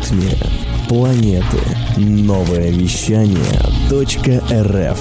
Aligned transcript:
ритме 0.00 0.30
планеты. 0.88 1.58
Новое 1.96 2.70
вещание 2.70 3.38
.рф 3.92 4.98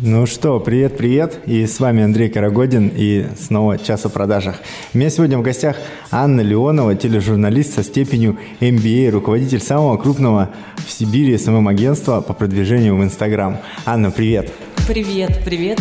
ну 0.00 0.26
что, 0.26 0.60
привет-привет, 0.60 1.40
и 1.46 1.66
с 1.66 1.80
вами 1.80 2.04
Андрей 2.04 2.28
Карагодин, 2.28 2.92
и 2.94 3.26
снова 3.36 3.78
«Час 3.78 4.04
о 4.04 4.08
продажах». 4.08 4.56
У 4.94 4.98
меня 4.98 5.10
сегодня 5.10 5.38
в 5.38 5.42
гостях 5.42 5.76
Анна 6.12 6.40
Леонова, 6.40 6.94
тележурналист 6.94 7.74
со 7.74 7.82
степенью 7.82 8.38
MBA, 8.60 9.10
руководитель 9.10 9.60
самого 9.60 9.96
крупного 9.96 10.50
в 10.86 10.92
Сибири 10.92 11.36
СММ-агентства 11.36 12.20
по 12.20 12.32
продвижению 12.32 12.96
в 12.96 13.02
Инстаграм. 13.02 13.58
Анна, 13.86 14.12
привет! 14.12 14.52
Привет, 14.86 15.40
привет! 15.44 15.80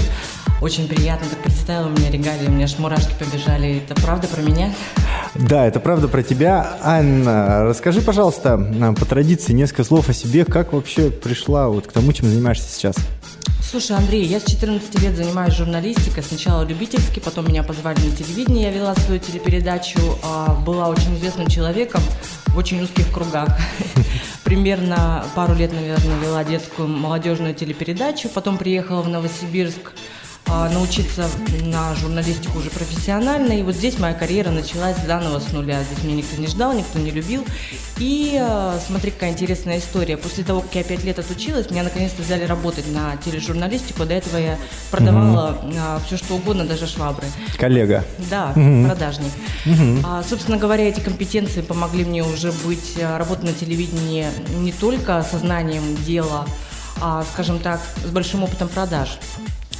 Очень 0.61 0.87
приятно, 0.87 1.27
так 1.29 1.39
представила 1.39 1.89
меня 1.89 2.09
регалии, 2.09 2.47
у 2.47 2.51
меня 2.51 2.65
аж 2.65 2.79
мурашки 2.79 3.13
побежали. 3.19 3.77
Это 3.77 3.93
правда 4.01 4.27
про 4.27 4.41
меня? 4.41 4.73
Да, 5.39 5.65
это 5.65 5.79
правда 5.79 6.07
про 6.07 6.23
тебя. 6.23 6.77
Анна, 6.81 7.63
расскажи, 7.63 8.01
пожалуйста, 8.01 8.57
по 8.99 9.05
традиции 9.05 9.53
несколько 9.53 9.83
слов 9.83 10.09
о 10.09 10.13
себе. 10.13 10.45
Как 10.45 10.73
вообще 10.73 11.11
пришла 11.11 11.67
вот 11.69 11.87
к 11.87 11.91
тому, 11.91 12.11
чем 12.11 12.27
занимаешься 12.29 12.73
сейчас? 12.73 12.95
Слушай, 13.69 13.97
Андрей, 13.97 14.25
я 14.25 14.39
с 14.39 14.45
14 14.45 15.01
лет 15.01 15.15
занимаюсь 15.15 15.53
журналистикой. 15.53 16.23
Сначала 16.23 16.63
любительски, 16.63 17.19
потом 17.19 17.47
меня 17.47 17.63
позвали 17.63 17.99
на 17.99 18.15
телевидение. 18.15 18.63
Я 18.63 18.71
вела 18.71 18.95
свою 18.95 19.19
телепередачу, 19.19 19.99
а, 20.23 20.55
была 20.55 20.87
очень 20.87 21.15
известным 21.17 21.47
человеком 21.47 22.01
в 22.47 22.57
очень 22.57 22.81
узких 22.81 23.11
кругах. 23.11 23.49
Примерно 24.45 25.25
пару 25.35 25.53
лет, 25.53 25.73
наверное, 25.73 26.17
вела 26.19 26.45
детскую 26.45 26.87
молодежную 26.87 27.53
телепередачу. 27.53 28.29
Потом 28.29 28.57
приехала 28.57 29.01
в 29.01 29.09
Новосибирск 29.09 29.91
научиться 30.47 31.29
на 31.63 31.93
журналистику 31.95 32.59
уже 32.59 32.69
профессионально. 32.69 33.53
И 33.53 33.63
вот 33.63 33.75
здесь 33.75 33.99
моя 33.99 34.13
карьера 34.13 34.49
началась 34.49 34.97
заново 35.05 35.39
с 35.39 35.51
нуля. 35.51 35.83
Здесь 35.83 36.03
меня 36.03 36.15
никто 36.17 36.37
не 36.37 36.47
ждал, 36.47 36.73
никто 36.73 36.99
не 36.99 37.11
любил. 37.11 37.45
И 37.97 38.37
а, 38.39 38.79
смотри, 38.85 39.11
какая 39.11 39.31
интересная 39.31 39.79
история. 39.79 40.17
После 40.17 40.43
того, 40.43 40.61
как 40.61 40.75
я 40.75 40.83
пять 40.83 41.03
лет 41.03 41.19
отучилась, 41.19 41.69
меня 41.69 41.83
наконец-то 41.83 42.21
взяли 42.21 42.45
работать 42.45 42.91
на 42.91 43.17
тележурналистику. 43.17 44.05
До 44.05 44.13
этого 44.13 44.37
я 44.37 44.57
продавала 44.91 45.59
угу. 45.61 45.73
все, 46.05 46.17
что 46.17 46.35
угодно, 46.35 46.65
даже 46.65 46.87
швабры. 46.87 47.27
Коллега. 47.57 48.03
Да, 48.29 48.53
угу. 48.55 48.85
продажник. 48.85 49.31
Угу. 49.65 50.05
А, 50.05 50.23
собственно 50.23 50.57
говоря, 50.57 50.87
эти 50.87 50.99
компетенции 50.99 51.61
помогли 51.61 52.05
мне 52.05 52.23
уже 52.23 52.51
быть, 52.65 52.97
работать 53.01 53.43
на 53.43 53.53
телевидении 53.53 54.27
не 54.59 54.71
только 54.71 55.25
сознанием 55.29 55.95
дела, 56.05 56.45
а, 57.01 57.23
скажем 57.33 57.59
так, 57.59 57.81
с 58.05 58.09
большим 58.09 58.43
опытом 58.43 58.69
продаж. 58.69 59.19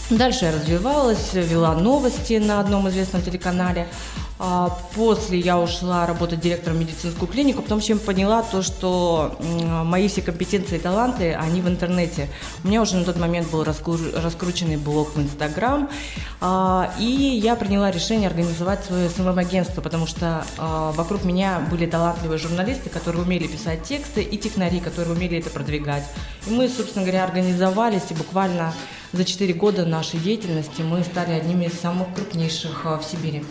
Дальше 0.09 0.45
я 0.45 0.53
развивалась, 0.53 1.33
вела 1.33 1.73
новости 1.73 2.38
на 2.38 2.61
одном 2.61 2.88
известном 2.88 3.22
телеканале. 3.22 3.88
А, 4.39 4.69
после 4.95 5.39
я 5.39 5.59
ушла 5.59 6.05
работать 6.05 6.39
директором 6.39 6.80
медицинскую 6.80 7.27
клинику, 7.27 7.61
потом 7.61 7.81
чем 7.81 7.99
поняла 7.99 8.41
то, 8.41 8.61
что 8.61 9.36
мои 9.83 10.08
все 10.08 10.22
компетенции 10.22 10.77
и 10.77 10.80
таланты, 10.80 11.33
они 11.33 11.61
в 11.61 11.67
интернете. 11.67 12.30
У 12.64 12.67
меня 12.67 12.83
уже 12.83 12.95
на 12.95 13.03
тот 13.03 13.17
момент 13.17 13.49
был 13.49 13.66
раскрученный 13.66 14.77
блог 14.77 15.16
в 15.16 15.19
Инстаграм, 15.19 15.89
а, 16.39 16.94
и 16.99 17.03
я 17.03 17.58
приняла 17.58 17.92
решение 17.92 18.30
организовать 18.30 18.86
свое 18.86 19.09
СММ-агентство, 19.09 19.81
потому 19.81 20.08
что 20.08 20.45
а, 20.58 20.92
вокруг 20.94 21.25
меня 21.25 21.59
были 21.71 21.86
талантливые 21.86 22.38
журналисты, 22.38 22.89
которые 22.89 23.23
умели 23.23 23.47
писать 23.47 23.83
тексты, 23.83 24.21
и 24.21 24.38
технари, 24.38 24.80
которые 24.80 25.16
умели 25.16 25.39
это 25.39 25.49
продвигать. 25.49 26.03
И 26.45 26.52
мы, 26.52 26.69
собственно 26.69 27.03
говоря, 27.03 27.25
организовались, 27.25 28.03
и 28.11 28.14
буквально 28.14 28.73
за 29.13 29.23
4 29.23 29.53
года 29.53 29.86
нашей 29.86 30.19
деятельности 30.19 30.81
мы 30.81 31.03
стали 31.03 31.31
одними 31.31 31.66
из 31.66 31.73
самых 31.73 32.08
крупнейших 32.13 32.86
в 32.86 33.02
Сибири. 33.03 33.44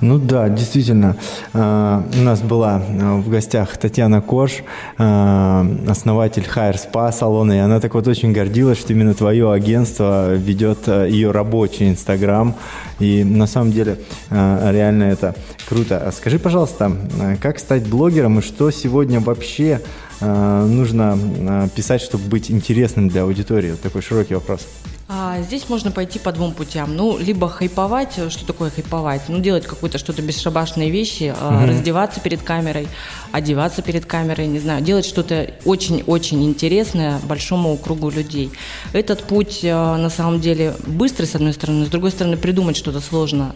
Ну 0.00 0.18
да, 0.18 0.48
действительно. 0.48 1.16
Э, 1.54 2.02
у 2.14 2.20
нас 2.20 2.40
была 2.42 2.82
э, 2.86 3.14
в 3.16 3.30
гостях 3.30 3.76
Татьяна 3.78 4.20
Кош, 4.20 4.62
основатель 4.96 6.46
Hire 6.54 6.76
Spa 6.76 7.12
салона, 7.12 7.52
и 7.52 7.58
она 7.58 7.80
так 7.80 7.94
вот 7.94 8.06
очень 8.06 8.32
гордилась, 8.32 8.78
что 8.78 8.92
именно 8.92 9.14
твое 9.14 9.52
агентство 9.52 10.34
ведет 10.34 10.86
ее 10.88 11.30
рабочий 11.30 11.88
Инстаграм. 11.88 12.54
И 12.98 13.24
на 13.24 13.46
самом 13.46 13.72
деле 13.72 13.98
реально 14.30 15.04
это 15.04 15.34
круто. 15.68 15.98
А 15.98 16.12
скажи, 16.12 16.38
пожалуйста, 16.38 16.92
как 17.40 17.58
стать 17.58 17.86
блогером 17.86 18.38
и 18.38 18.42
что 18.42 18.70
сегодня 18.70 19.20
вообще 19.20 19.80
нужно 20.20 21.68
писать, 21.74 22.00
чтобы 22.00 22.28
быть 22.28 22.50
интересным 22.50 23.08
для 23.08 23.22
аудитории? 23.22 23.70
Вот 23.72 23.80
такой 23.80 24.02
широкий 24.02 24.34
вопрос. 24.34 24.66
А, 25.08 25.40
здесь 25.40 25.68
можно 25.68 25.92
пойти 25.92 26.18
по 26.18 26.32
двум 26.32 26.52
путям. 26.52 26.96
Ну, 26.96 27.16
либо 27.16 27.48
хайповать, 27.48 28.14
что 28.28 28.44
такое 28.44 28.70
хайповать? 28.70 29.22
Ну, 29.28 29.38
делать 29.38 29.64
какое-то 29.64 29.98
что-то 29.98 30.20
бесшабашные 30.20 30.90
вещи, 30.90 31.32
угу. 31.32 31.66
раздеваться 31.66 32.18
перед 32.18 32.42
камерой, 32.42 32.88
одеваться 33.30 33.82
перед 33.82 34.04
камерой, 34.04 34.48
не 34.48 34.58
знаю, 34.58 34.82
делать 34.82 35.06
что-то 35.06 35.54
очень-очень 35.64 36.42
интересное 36.44 37.20
большому 37.20 37.76
кругу 37.76 38.10
людей. 38.10 38.50
Этот 38.92 39.22
путь, 39.22 39.60
а, 39.62 39.96
на 39.96 40.10
самом 40.10 40.40
деле, 40.40 40.74
быстрый, 40.86 41.26
с 41.26 41.36
одной 41.36 41.52
стороны, 41.52 41.86
с 41.86 41.88
другой 41.88 42.10
стороны, 42.10 42.36
придумать 42.36 42.76
что-то 42.76 43.00
сложно. 43.00 43.54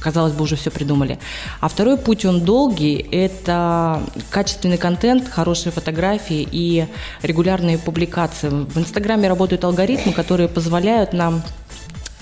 Казалось 0.00 0.32
бы, 0.32 0.42
уже 0.42 0.56
все 0.56 0.72
придумали. 0.72 1.20
А 1.60 1.68
второй 1.68 1.96
путь, 1.96 2.24
он 2.24 2.40
долгий, 2.40 3.06
это 3.12 4.02
качественный 4.30 4.78
контент, 4.78 5.28
хорошие 5.28 5.70
фотографии 5.70 6.46
и 6.50 6.88
регулярные 7.22 7.78
публикации. 7.78 8.48
В 8.48 8.76
Инстаграме 8.78 9.28
работают 9.28 9.62
алгоритмы, 9.62 10.12
которые 10.12 10.48
позволяют 10.56 11.12
нам 11.12 11.42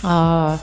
а, 0.03 0.59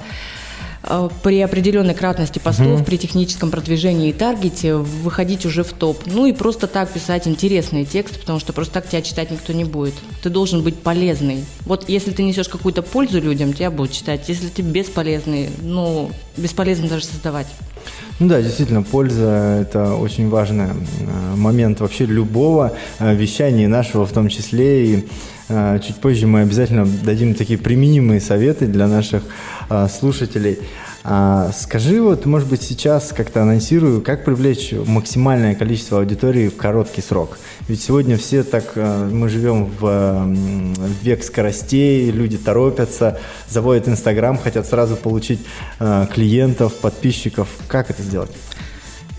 а, 0.83 1.09
при 1.23 1.39
определенной 1.39 1.93
кратности 1.93 2.37
постов, 2.37 2.67
угу. 2.67 2.83
при 2.83 2.97
техническом 2.97 3.49
продвижении 3.49 4.09
и 4.09 4.13
таргете 4.13 4.75
выходить 4.75 5.45
уже 5.45 5.63
в 5.63 5.71
топ. 5.71 6.03
Ну 6.05 6.25
и 6.25 6.33
просто 6.33 6.67
так 6.67 6.89
писать 6.89 7.29
интересные 7.29 7.85
тексты, 7.85 8.19
потому 8.19 8.39
что 8.39 8.51
просто 8.51 8.73
так 8.73 8.89
тебя 8.89 9.01
читать 9.01 9.31
никто 9.31 9.53
не 9.53 9.63
будет. 9.63 9.93
Ты 10.21 10.29
должен 10.29 10.63
быть 10.63 10.79
полезный. 10.79 11.45
Вот 11.61 11.87
если 11.87 12.11
ты 12.11 12.23
несешь 12.23 12.49
какую-то 12.49 12.81
пользу 12.81 13.21
людям, 13.21 13.53
тебя 13.53 13.71
будут 13.71 13.93
читать. 13.93 14.27
Если 14.27 14.49
ты 14.49 14.63
бесполезный, 14.63 15.49
ну, 15.61 16.11
бесполезно 16.35 16.89
даже 16.89 17.05
создавать. 17.05 17.47
Ну 18.19 18.27
да, 18.27 18.41
действительно, 18.41 18.83
польза– 18.83 19.59
это 19.61 19.95
очень 19.95 20.27
важный 20.27 20.65
а, 20.65 21.35
момент 21.37 21.79
вообще 21.79 22.05
любого 22.05 22.73
вещания, 22.99 23.69
нашего 23.69 24.05
в 24.05 24.11
том 24.11 24.27
числе. 24.27 24.85
И 24.85 25.07
чуть 25.47 25.97
позже 25.97 26.27
мы 26.27 26.41
обязательно 26.41 26.85
дадим 26.85 27.35
такие 27.35 27.59
применимые 27.59 28.21
советы 28.21 28.67
для 28.67 28.87
наших 28.87 29.23
а, 29.69 29.87
слушателей. 29.87 30.59
А, 31.03 31.51
скажи, 31.53 32.01
вот, 32.01 32.25
может 32.25 32.47
быть, 32.47 32.61
сейчас 32.61 33.11
как-то 33.11 33.41
анонсирую, 33.41 34.01
как 34.01 34.23
привлечь 34.23 34.71
максимальное 34.85 35.55
количество 35.55 35.99
аудитории 35.99 36.47
в 36.47 36.57
короткий 36.57 37.01
срок. 37.01 37.39
Ведь 37.67 37.81
сегодня 37.81 38.17
все 38.17 38.43
так, 38.43 38.75
мы 38.75 39.27
живем 39.27 39.71
в 39.79 40.35
век 41.01 41.23
скоростей, 41.23 42.11
люди 42.11 42.37
торопятся, 42.37 43.19
заводят 43.49 43.87
Инстаграм, 43.87 44.37
хотят 44.37 44.67
сразу 44.67 44.95
получить 44.95 45.39
клиентов, 46.13 46.75
подписчиков. 46.75 47.47
Как 47.67 47.89
это 47.89 48.03
сделать? 48.03 48.31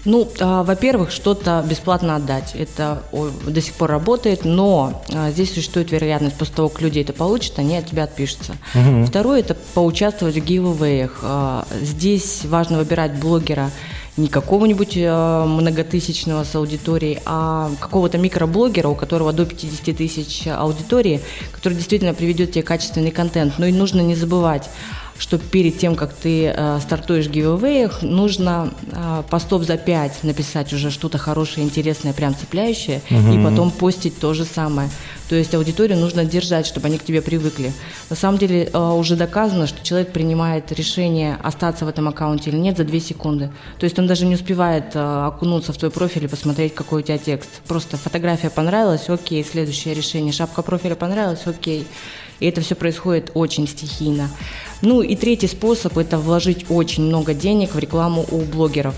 Ну, 0.04 0.28
а, 0.40 0.64
во-первых, 0.64 1.10
что-то 1.10 1.64
бесплатно 1.68 2.16
отдать. 2.16 2.54
Это 2.54 3.02
до 3.46 3.60
сих 3.60 3.74
пор 3.74 3.90
работает, 3.90 4.44
но 4.44 5.02
а, 5.12 5.30
здесь 5.30 5.54
существует 5.54 5.92
вероятность, 5.92 6.36
после 6.36 6.54
того, 6.54 6.68
как 6.68 6.82
люди 6.82 7.00
это 7.00 7.12
получат, 7.12 7.58
они 7.58 7.76
от 7.76 7.86
тебя 7.86 8.04
отпишутся. 8.04 8.56
Угу. 8.74 9.06
Второе– 9.06 9.40
это 9.40 9.56
поучаствовать 9.74 10.36
в 10.36 10.44
гивэвэях. 10.44 11.20
А, 11.22 11.66
здесь 11.80 12.44
важно 12.44 12.78
выбирать 12.78 13.14
блогера 13.14 13.70
не 14.18 14.28
какого-нибудь 14.28 14.94
многотысячного 14.94 16.44
с 16.44 16.54
аудиторией, 16.54 17.20
а 17.24 17.70
какого-то 17.80 18.19
микроблогера, 18.19 18.88
у 18.88 18.94
которого 18.94 19.32
до 19.32 19.46
50 19.46 19.96
тысяч 19.96 20.46
аудитории, 20.46 21.22
который 21.50 21.74
действительно 21.74 22.12
приведет 22.12 22.52
тебе 22.52 22.62
качественный 22.62 23.10
контент. 23.10 23.54
Но 23.56 23.64
и 23.64 23.72
нужно 23.72 24.02
не 24.02 24.14
забывать 24.14 24.69
что 25.18 25.38
перед 25.38 25.78
тем, 25.78 25.94
как 25.94 26.12
ты 26.12 26.46
э, 26.46 26.78
стартуешь 26.80 27.26
в 27.26 27.30
гивэвэях, 27.30 28.02
нужно 28.02 28.70
э, 28.90 29.22
постов 29.30 29.62
за 29.62 29.76
5 29.76 30.24
написать 30.24 30.72
уже 30.72 30.90
что-то 30.90 31.19
хорошее, 31.19 31.66
интересное, 31.66 32.12
прям 32.12 32.34
цепляющее, 32.34 33.02
угу. 33.10 33.32
и 33.32 33.44
потом 33.44 33.70
постить 33.70 34.19
то 34.19 34.34
же 34.34 34.44
самое. 34.44 34.88
То 35.28 35.37
есть 35.37 35.54
аудиторию 35.54 35.98
нужно 35.98 36.25
держать, 36.25 36.66
чтобы 36.66 36.88
они 36.88 36.98
к 36.98 37.04
тебе 37.04 37.22
привыкли. 37.22 37.72
На 38.10 38.16
самом 38.16 38.38
деле 38.38 38.64
э, 38.64 38.78
уже 38.78 39.16
доказано, 39.16 39.66
что 39.66 39.82
человек 39.82 40.12
принимает 40.12 40.72
решение 40.72 41.38
остаться 41.42 41.84
в 41.84 41.88
этом 41.88 42.08
аккаунте 42.08 42.50
или 42.50 42.58
нет 42.58 42.76
за 42.76 42.84
2 42.84 43.00
секунды. 43.00 43.50
То 43.78 43.84
есть 43.84 43.98
он 43.98 44.06
даже 44.06 44.26
не 44.26 44.34
успевает 44.34 44.94
э, 44.94 45.26
окунуться 45.26 45.72
в 45.72 45.78
твой 45.78 45.90
профиль 45.90 46.25
и 46.25 46.28
посмотреть, 46.28 46.75
какой 46.75 47.00
у 47.00 47.04
тебя 47.04 47.19
текст. 47.19 47.48
Просто 47.66 47.96
фотография 47.96 48.50
понравилась, 48.50 49.08
окей, 49.08 49.44
следующее 49.44 49.94
решение. 49.94 50.32
Шапка 50.32 50.62
профиля 50.62 50.96
понравилась, 50.96 51.46
окей. 51.46 51.87
И 52.40 52.46
это 52.46 52.61
все 52.61 52.75
происходит 52.75 53.31
очень 53.34 53.69
стихийно. 53.69 54.29
Ну 54.81 55.02
и 55.02 55.14
третий 55.14 55.46
способ– 55.46 55.96
это 55.99 56.19
вложить 56.19 56.67
очень 56.69 57.05
много 57.05 57.34
денег 57.34 57.75
в 57.75 57.79
рекламу 57.79 58.26
у 58.31 58.40
блогеров. 58.40 58.94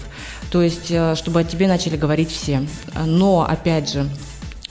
То 0.50 0.62
есть, 0.62 0.90
э, 0.90 1.14
чтобы 1.14 1.40
о 1.40 1.44
тебе 1.44 1.68
начали 1.68 1.96
говорить 1.96 2.30
все. 2.30 2.66
Но, 3.04 3.46
опять 3.48 3.92
же, 3.92 4.08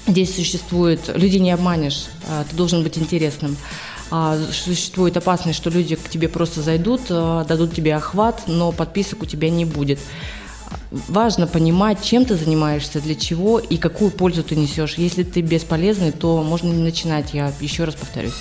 здесь 0.07 0.35
существует, 0.35 0.99
людей 1.15 1.39
не 1.39 1.51
обманешь, 1.51 2.07
э, 2.27 2.43
ты 2.49 2.55
должен 2.55 2.83
быть 2.83 2.97
интересным. 2.97 3.57
А, 4.15 4.37
существует 4.51 5.17
опасность, 5.17 5.57
что 5.57 5.71
люди 5.71 5.95
к 5.95 6.07
тебе 6.07 6.29
просто 6.29 6.61
зайдут, 6.61 7.01
э, 7.09 7.45
дадут 7.47 7.73
тебе 7.73 7.95
охват, 7.95 8.43
но 8.47 8.71
подписок 8.71 9.23
у 9.23 9.25
тебя 9.25 9.49
не 9.49 9.65
будет. 9.65 9.99
Важно 11.07 11.47
понимать, 11.47 12.01
чем 12.01 12.25
ты 12.25 12.35
занимаешься, 12.35 13.01
для 13.01 13.15
чего 13.15 13.59
и 13.59 13.77
какую 13.77 14.11
пользу 14.11 14.43
ты 14.43 14.55
несешь. 14.55 14.95
Если 14.95 15.23
ты 15.23 15.41
бесполезный, 15.41 16.11
то 16.11 16.43
можно 16.43 16.67
не 16.67 16.83
начинать, 16.83 17.33
я 17.33 17.51
еще 17.59 17.83
раз 17.83 17.95
повторюсь. 17.95 18.33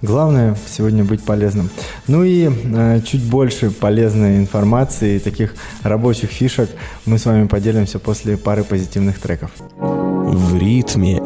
Главное 0.00 0.56
сегодня 0.66 1.04
быть 1.04 1.22
полезным. 1.22 1.70
Ну 2.08 2.24
и 2.24 2.50
э, 2.50 3.00
чуть 3.06 3.22
больше 3.22 3.70
полезной 3.70 4.38
информации 4.38 5.16
и 5.16 5.20
таких 5.20 5.54
рабочих 5.84 6.30
фишек 6.30 6.70
мы 7.06 7.18
с 7.18 7.24
вами 7.24 7.46
поделимся 7.46 8.00
после 8.00 8.36
пары 8.36 8.64
позитивных 8.64 9.20
треков. 9.20 9.52
В 9.78 10.58
ритме 10.58 11.22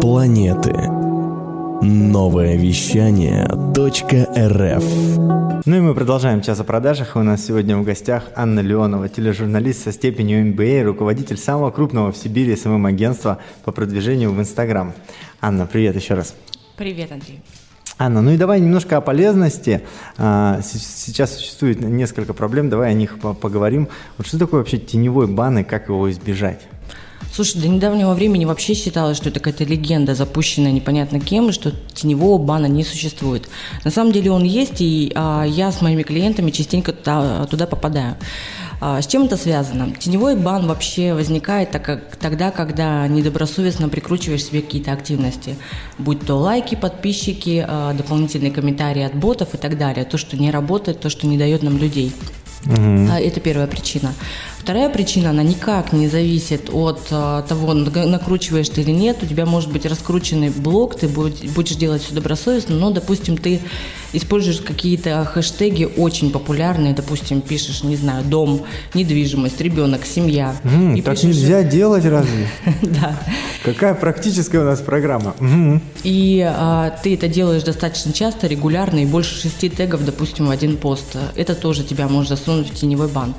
планеты. 0.00 0.99
Новое 1.82 2.56
вещание 2.56 3.44
.рф 3.46 4.84
Ну 5.64 5.76
и 5.76 5.80
мы 5.80 5.94
продолжаем 5.94 6.42
час 6.42 6.60
о 6.60 6.64
продажах. 6.64 7.16
У 7.16 7.22
нас 7.22 7.42
сегодня 7.42 7.78
в 7.78 7.84
гостях 7.84 8.24
Анна 8.36 8.60
Леонова, 8.60 9.08
тележурналист 9.08 9.84
со 9.84 9.92
степенью 9.92 10.44
MBA, 10.52 10.82
руководитель 10.82 11.38
самого 11.38 11.70
крупного 11.70 12.12
в 12.12 12.18
Сибири 12.18 12.54
СММ-агентства 12.54 13.38
по 13.64 13.72
продвижению 13.72 14.30
в 14.32 14.38
Инстаграм. 14.38 14.92
Анна, 15.40 15.64
привет 15.64 15.96
еще 15.96 16.12
раз. 16.12 16.34
Привет, 16.76 17.12
Андрей. 17.12 17.40
Анна, 17.96 18.20
ну 18.20 18.30
и 18.32 18.36
давай 18.36 18.60
немножко 18.60 18.98
о 18.98 19.00
полезности. 19.00 19.80
А, 20.18 20.60
сейчас 20.62 21.34
существует 21.34 21.80
несколько 21.80 22.34
проблем, 22.34 22.68
давай 22.68 22.90
о 22.90 22.94
них 22.94 23.18
поговорим. 23.18 23.88
Вот 24.18 24.26
что 24.26 24.38
такое 24.38 24.60
вообще 24.60 24.76
теневой 24.76 25.28
бан 25.28 25.60
и 25.60 25.64
как 25.64 25.88
его 25.88 26.10
избежать? 26.10 26.60
Слушай, 27.32 27.60
до 27.60 27.68
недавнего 27.68 28.12
времени 28.14 28.44
вообще 28.44 28.74
считалось, 28.74 29.16
что 29.16 29.28
это 29.28 29.40
какая-то 29.40 29.64
легенда, 29.64 30.14
запущенная 30.14 30.72
непонятно 30.72 31.20
кем, 31.20 31.50
и 31.50 31.52
что 31.52 31.72
теневого 31.94 32.38
бана 32.38 32.66
не 32.66 32.82
существует. 32.82 33.48
На 33.84 33.90
самом 33.90 34.12
деле 34.12 34.30
он 34.32 34.42
есть, 34.42 34.80
и 34.80 35.12
а, 35.14 35.44
я 35.44 35.70
с 35.70 35.80
моими 35.80 36.02
клиентами 36.02 36.50
частенько 36.50 36.92
туда, 36.92 37.46
туда 37.46 37.66
попадаю. 37.66 38.16
А, 38.80 39.00
с 39.00 39.06
чем 39.06 39.24
это 39.24 39.36
связано? 39.36 39.92
Теневой 39.92 40.36
бан 40.36 40.66
вообще 40.66 41.12
возникает 41.12 41.70
так, 41.70 41.84
как, 41.84 42.16
тогда, 42.16 42.50
когда 42.50 43.06
недобросовестно 43.06 43.88
прикручиваешь 43.88 44.44
себе 44.44 44.62
какие-то 44.62 44.92
активности, 44.92 45.56
будь 45.98 46.26
то 46.26 46.34
лайки, 46.34 46.74
подписчики, 46.74 47.64
а, 47.66 47.92
дополнительные 47.92 48.50
комментарии 48.50 49.02
от 49.02 49.14
ботов 49.14 49.54
и 49.54 49.58
так 49.58 49.76
далее. 49.76 50.04
То, 50.04 50.16
что 50.16 50.36
не 50.36 50.50
работает, 50.50 51.00
то, 51.00 51.10
что 51.10 51.26
не 51.26 51.36
дает 51.36 51.62
нам 51.62 51.76
людей. 51.76 52.12
Угу. 52.66 53.12
Это 53.12 53.40
первая 53.40 53.66
причина. 53.66 54.14
Вторая 54.60 54.90
причина, 54.90 55.30
она 55.30 55.42
никак 55.42 55.94
не 55.94 56.06
зависит 56.08 56.68
от 56.70 57.00
а, 57.10 57.42
того, 57.42 57.72
накручиваешь 57.72 58.68
ты 58.68 58.82
или 58.82 58.90
нет. 58.90 59.16
У 59.22 59.26
тебя 59.26 59.46
может 59.46 59.72
быть 59.72 59.86
раскрученный 59.86 60.50
блог, 60.50 60.96
ты 60.96 61.08
будешь 61.08 61.76
делать 61.76 62.02
все 62.02 62.14
добросовестно, 62.14 62.76
но, 62.76 62.90
допустим, 62.90 63.38
ты 63.38 63.60
используешь 64.12 64.60
какие-то 64.60 65.24
хэштеги 65.24 65.88
очень 65.96 66.30
популярные, 66.30 66.92
допустим, 66.92 67.40
пишешь, 67.40 67.82
не 67.84 67.96
знаю, 67.96 68.22
дом, 68.22 68.62
недвижимость, 68.92 69.60
ребенок, 69.62 70.04
семья. 70.04 70.54
Mm, 70.62 70.98
и 70.98 71.02
так 71.02 71.14
пишешь... 71.14 71.28
нельзя 71.28 71.62
делать 71.62 72.04
разве? 72.04 72.48
Да. 72.82 73.18
Какая 73.64 73.94
практическая 73.94 74.60
у 74.60 74.64
нас 74.64 74.80
программа. 74.80 75.34
И 76.02 76.46
а, 76.46 76.90
ты 77.02 77.14
это 77.14 77.28
делаешь 77.28 77.62
достаточно 77.62 78.12
часто, 78.12 78.46
регулярно, 78.46 78.98
и 78.98 79.06
больше 79.06 79.40
шести 79.40 79.70
тегов, 79.70 80.04
допустим, 80.04 80.46
в 80.46 80.50
один 80.50 80.76
пост. 80.76 81.16
Это 81.34 81.54
тоже 81.54 81.82
тебя 81.82 82.08
может 82.08 82.30
засунуть 82.30 82.70
в 82.70 82.74
теневой 82.74 83.08
бан. 83.08 83.34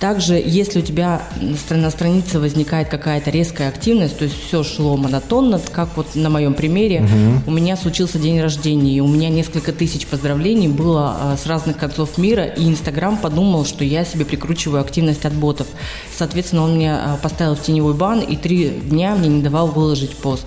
Также, 0.00 0.42
если 0.42 0.78
у 0.78 0.82
тебя 0.82 1.20
на 1.68 1.90
странице 1.90 2.40
возникает 2.40 2.88
какая-то 2.88 3.30
резкая 3.30 3.68
активность, 3.68 4.16
то 4.16 4.24
есть 4.24 4.46
все 4.46 4.64
шло 4.64 4.96
монотонно, 4.96 5.60
как 5.72 5.94
вот 5.94 6.14
на 6.14 6.30
моем 6.30 6.54
примере, 6.54 7.02
угу. 7.02 7.50
у 7.50 7.50
меня 7.50 7.76
случился 7.76 8.18
день 8.18 8.40
рождения, 8.40 8.96
и 8.96 9.00
у 9.00 9.06
меня 9.06 9.28
несколько 9.28 9.74
тысяч 9.74 10.06
поздравлений 10.06 10.68
было 10.68 11.16
а, 11.20 11.36
с 11.36 11.46
разных 11.46 11.76
концов 11.76 12.16
мира, 12.16 12.44
и 12.44 12.66
Инстаграм 12.66 13.18
подумал, 13.18 13.66
что 13.66 13.84
я 13.84 14.06
себе 14.06 14.24
прикручиваю 14.24 14.80
активность 14.80 15.26
от 15.26 15.34
ботов. 15.34 15.66
Соответственно, 16.16 16.62
он 16.62 16.76
мне 16.76 16.94
а, 16.94 17.18
поставил 17.22 17.54
в 17.54 17.60
теневой 17.60 17.92
бан, 17.92 18.20
и 18.20 18.36
три 18.36 18.70
дня 18.70 19.14
мне 19.14 19.28
не 19.28 19.42
давал 19.42 19.66
выложить 19.66 20.16
пост. 20.16 20.46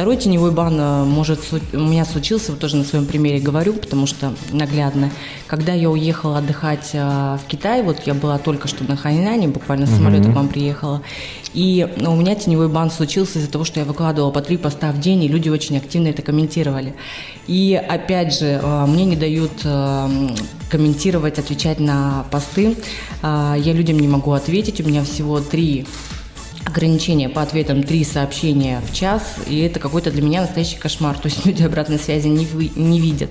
Второй 0.00 0.16
теневой 0.16 0.50
бан 0.50 0.80
э, 0.80 1.04
может 1.04 1.40
у 1.74 1.76
меня 1.76 2.06
случился, 2.06 2.52
вот 2.52 2.58
тоже 2.58 2.76
на 2.76 2.84
своем 2.84 3.04
примере 3.04 3.38
говорю, 3.38 3.74
потому 3.74 4.06
что 4.06 4.32
наглядно. 4.50 5.10
Когда 5.46 5.74
я 5.74 5.90
уехала 5.90 6.38
отдыхать 6.38 6.92
э, 6.94 7.36
в 7.36 7.46
Китай, 7.46 7.82
вот 7.82 8.06
я 8.06 8.14
была 8.14 8.38
только 8.38 8.66
что 8.66 8.82
на 8.84 8.96
Хайнане, 8.96 9.48
буквально 9.48 9.86
с 9.86 9.90
самолета 9.90 10.30
к 10.30 10.34
вам 10.34 10.48
приехала, 10.48 11.02
и 11.52 11.86
у 11.98 12.14
меня 12.16 12.34
теневой 12.34 12.70
бан 12.70 12.90
случился 12.90 13.40
из-за 13.40 13.50
того, 13.50 13.64
что 13.64 13.80
я 13.80 13.84
выкладывала 13.84 14.30
по 14.30 14.40
три 14.40 14.56
поста 14.56 14.90
в 14.90 15.00
день, 15.00 15.22
и 15.22 15.28
люди 15.28 15.50
очень 15.50 15.76
активно 15.76 16.08
это 16.08 16.22
комментировали. 16.22 16.94
И 17.46 17.74
опять 17.74 18.38
же, 18.38 18.58
э, 18.62 18.86
мне 18.86 19.04
не 19.04 19.16
дают 19.16 19.52
комментировать, 20.70 21.38
отвечать 21.38 21.78
на 21.78 22.24
посты. 22.30 22.76
Я 23.22 23.72
людям 23.74 23.98
не 23.98 24.08
могу 24.08 24.32
ответить, 24.32 24.80
у 24.80 24.84
меня 24.84 25.04
всего 25.04 25.40
три 25.40 25.84
ограничение 26.70 27.28
по 27.28 27.42
ответам 27.42 27.82
три 27.82 28.04
сообщения 28.04 28.80
в 28.88 28.94
час, 28.94 29.36
и 29.46 29.60
это 29.60 29.78
какой-то 29.80 30.10
для 30.10 30.22
меня 30.22 30.42
настоящий 30.42 30.78
кошмар. 30.78 31.18
То 31.18 31.26
есть 31.26 31.44
люди 31.44 31.62
обратной 31.62 31.98
связи 31.98 32.28
не, 32.28 32.46
вы, 32.46 32.70
не 32.74 33.00
видят. 33.00 33.30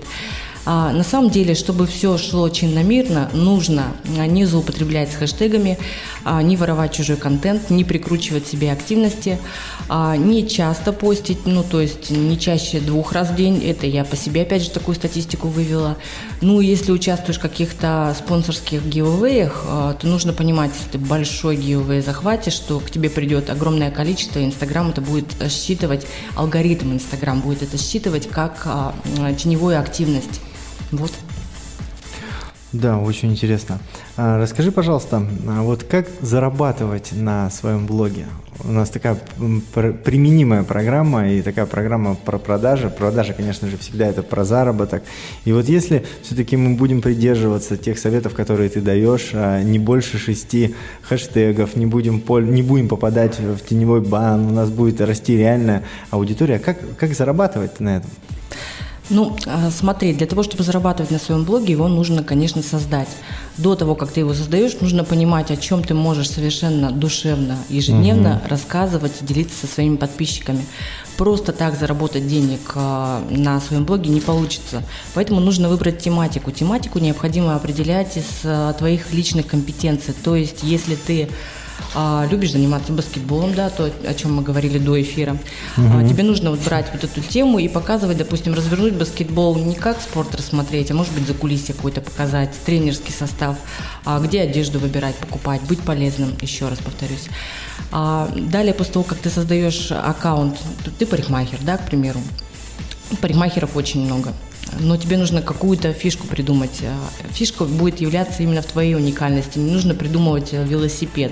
А, 0.72 0.92
на 0.92 1.04
самом 1.04 1.32
деле, 1.32 1.56
чтобы 1.56 1.88
все 1.88 2.16
шло 2.20 2.48
чинно-мирно, 2.48 3.32
нужно 3.34 3.86
а, 4.20 4.28
не 4.28 4.46
злоупотреблять 4.46 5.12
с 5.12 5.16
хэштегами, 5.16 5.80
а, 6.24 6.44
не 6.44 6.58
воровать 6.58 6.94
чужой 6.94 7.18
контент, 7.18 7.72
не 7.72 7.84
прикручивать 7.84 8.46
себе 8.46 8.72
активности, 8.72 9.40
а, 9.88 10.16
не 10.16 10.48
часто 10.48 10.94
постить, 10.94 11.48
ну, 11.48 11.64
то 11.64 11.82
есть 11.82 12.12
не 12.12 12.38
чаще 12.38 12.82
двух 12.82 13.14
раз 13.14 13.32
в 13.32 13.36
день. 13.36 13.64
Это 13.66 13.88
я 13.88 14.04
по 14.04 14.16
себе, 14.16 14.44
опять 14.44 14.62
же, 14.62 14.70
такую 14.70 14.94
статистику 14.94 15.48
вывела. 15.48 15.98
Ну, 16.42 16.62
если 16.62 16.92
участвуешь 16.92 17.40
в 17.40 17.42
каких-то 17.42 18.16
спонсорских 18.16 18.86
гивэвеях, 18.86 19.64
то 20.00 20.08
нужно 20.08 20.34
понимать, 20.34 20.70
если 20.78 20.92
ты 20.92 20.98
большой 21.00 21.56
гивэвей 21.56 22.02
захватишь, 22.02 22.54
что 22.54 22.80
к 22.80 22.92
тебе 22.92 23.10
придет 23.10 23.50
огромное 23.50 23.90
количество, 23.90 24.38
Инстаграм 24.46 24.92
это 24.92 25.02
будет 25.02 25.34
считывать, 25.50 26.06
алгоритм 26.36 26.94
Инстаграм 26.94 27.40
будет 27.42 27.64
это 27.64 27.80
считывать 27.80 28.30
как 28.30 28.68
теневую 29.36 29.80
активность. 29.80 30.42
Вот. 30.92 31.12
Да, 32.72 33.00
очень 33.00 33.32
интересно. 33.32 33.80
А, 34.16 34.38
расскажи, 34.38 34.72
пожалуйста, 34.72 35.26
а 35.48 35.64
вот 35.64 35.84
как 35.84 36.08
зарабатывать 36.22 37.14
на 37.14 37.50
своем 37.50 37.88
блоге? 37.88 38.28
У 38.64 38.72
нас 38.72 38.90
такая 38.90 39.16
применимая 39.16 40.64
программа 40.64 41.32
и 41.32 41.42
такая 41.42 41.66
программа 41.66 42.14
про 42.14 42.38
продажи. 42.38 42.90
Продажи, 42.90 43.34
конечно 43.34 43.68
же, 43.68 43.78
всегда 43.78 44.06
это 44.06 44.22
про 44.22 44.44
заработок. 44.44 45.02
И 45.46 45.52
вот 45.52 45.68
если 45.68 46.06
все-таки 46.22 46.58
мы 46.58 46.76
будем 46.76 47.02
придерживаться 47.02 47.76
тех 47.76 47.98
советов, 47.98 48.36
которые 48.36 48.70
ты 48.70 48.82
даешь, 48.82 49.32
а, 49.34 49.64
не 49.64 49.80
больше 49.80 50.20
шести 50.20 50.76
хэштегов, 51.02 51.76
не 51.76 51.88
будем, 51.88 52.22
не 52.54 52.62
будем 52.62 52.88
попадать 52.88 53.40
в 53.40 53.60
теневой 53.66 54.02
бан, 54.02 54.46
у 54.46 54.52
нас 54.52 54.70
будет 54.70 55.02
расти 55.02 55.36
реальная 55.36 55.84
аудитория, 56.12 56.60
как, 56.60 56.78
как 56.98 57.16
зарабатывать 57.16 57.80
на 57.80 57.98
этом? 57.98 58.12
Ну, 59.10 59.36
а, 59.48 59.72
смотри, 59.72 60.14
для 60.14 60.28
того, 60.28 60.44
чтобы 60.44 60.64
зарабатывать 60.64 61.12
на 61.12 61.18
своем 61.18 61.44
блоге, 61.44 61.74
его 61.74 61.88
нужно, 61.88 62.24
конечно, 62.24 62.62
создать. 62.62 63.10
До 63.58 63.76
того, 63.76 63.96
как 63.96 64.12
ты 64.12 64.20
его 64.20 64.34
создаешь, 64.34 64.80
нужно 64.82 65.04
понимать, 65.04 65.50
о 65.52 65.58
чем 65.58 65.84
ты 65.84 65.94
можешь 65.94 66.30
совершенно 66.30 66.92
душевно, 66.92 67.58
ежедневно 67.70 68.36
угу. 68.36 68.50
рассказывать 68.50 69.14
и 69.22 69.26
делиться 69.26 69.66
со 69.66 69.74
своими 69.74 69.96
подписчиками. 69.96 70.64
Просто 71.18 71.52
так 71.52 71.78
заработать 71.78 72.28
денег 72.28 72.74
а, 72.76 73.24
на 73.30 73.60
своем 73.60 73.84
блоге 73.84 74.10
не 74.12 74.22
получится. 74.22 74.84
Поэтому 75.16 75.40
нужно 75.40 75.70
выбрать 75.70 75.98
тематику. 75.98 76.52
Тематику 76.52 77.00
необходимо 77.00 77.56
определять 77.56 78.16
из 78.16 78.42
а, 78.44 78.74
твоих 78.74 79.12
личных 79.12 79.48
компетенций. 79.48 80.14
То 80.24 80.36
есть, 80.36 80.62
если 80.62 80.96
ты 80.96 81.30
а, 81.96 82.28
любишь 82.30 82.52
заниматься 82.52 82.92
баскетболом, 82.92 83.54
да, 83.54 83.70
то, 83.70 83.92
о 84.06 84.14
чем 84.14 84.36
мы 84.36 84.44
говорили 84.44 84.78
до 84.78 85.02
эфира, 85.02 85.38
угу. 85.78 85.88
а, 85.94 86.08
тебе 86.08 86.24
нужно 86.24 86.52
вот 86.52 86.60
брать 86.60 86.88
вот 86.94 87.04
эту 87.04 87.22
тему 87.22 87.60
и 87.60 87.68
показывать, 87.68 88.18
допустим, 88.18 88.54
развернуть 88.54 88.94
баскетбол 88.94 89.58
не 89.58 89.76
как 89.76 90.02
спорт 90.02 90.36
рассмотреть, 90.36 90.92
а 90.92 90.94
может 90.94 91.14
быть 91.14 91.28
за 91.28 91.34
кулисье 91.34 91.74
какой-то 91.74 92.02
показать, 92.02 92.52
тренерский 92.66 93.14
состав, 93.14 93.58
а, 94.06 94.20
где 94.20 94.42
одежду 94.42 94.80
выбирать, 94.80 95.16
покупать, 95.16 95.62
быть 95.62 95.80
полезным, 95.82 96.36
еще 96.42 96.68
раз 96.68 96.80
повторюсь. 96.80 97.28
А, 97.92 98.30
далее, 98.36 98.74
после 98.74 98.94
того, 98.94 99.06
как 99.06 99.18
ты 99.20 99.30
создаешь 99.30 99.92
аккаунт, 99.92 100.58
ты 100.98 101.06
парикмахер, 101.06 101.60
да, 101.62 101.78
к 101.78 101.86
примеру, 101.86 102.20
парикмахеров 103.22 103.76
очень 103.76 104.06
много 104.06 104.34
но 104.80 104.98
тебе 104.98 105.18
нужно 105.18 105.42
какую-то 105.42 105.94
фишку 105.94 106.28
придумать. 106.28 106.82
Фишка 107.32 107.66
будет 107.66 108.02
являться 108.02 108.44
именно 108.44 108.62
в 108.62 108.66
твоей 108.66 108.96
уникальности. 108.96 109.60
Не 109.60 109.72
нужно 109.72 109.96
придумывать 109.96 110.54
велосипед. 110.54 111.32